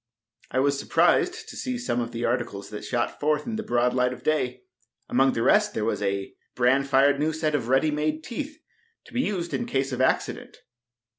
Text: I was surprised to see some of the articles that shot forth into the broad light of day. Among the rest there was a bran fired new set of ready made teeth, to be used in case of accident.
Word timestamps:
I 0.49 0.57
was 0.59 0.79
surprised 0.79 1.47
to 1.47 1.55
see 1.55 1.77
some 1.77 2.01
of 2.01 2.11
the 2.11 2.25
articles 2.25 2.71
that 2.71 2.83
shot 2.83 3.19
forth 3.19 3.45
into 3.45 3.61
the 3.61 3.67
broad 3.67 3.93
light 3.93 4.11
of 4.13 4.23
day. 4.23 4.63
Among 5.07 5.33
the 5.33 5.43
rest 5.43 5.75
there 5.75 5.85
was 5.85 6.01
a 6.01 6.33
bran 6.55 6.85
fired 6.85 7.19
new 7.19 7.31
set 7.31 7.53
of 7.53 7.67
ready 7.67 7.91
made 7.91 8.23
teeth, 8.23 8.57
to 9.05 9.13
be 9.13 9.21
used 9.21 9.53
in 9.53 9.67
case 9.67 9.91
of 9.91 10.01
accident. 10.01 10.57